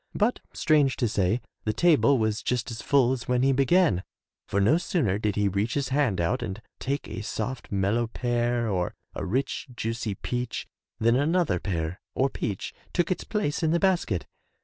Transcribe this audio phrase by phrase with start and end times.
[0.15, 4.01] But strange to say, the table was just as full as when he began,
[4.47, 8.67] for no sooner did he reach his hand out and take a soft mellow pear
[8.67, 10.65] or a rich juicy peach
[10.97, 14.25] than another pear or peach took its place in the basket.